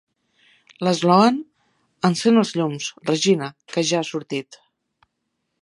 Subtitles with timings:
[0.87, 1.37] L'eslògan
[2.11, 4.63] "encén els llums, Regina, que ja ha sortit!"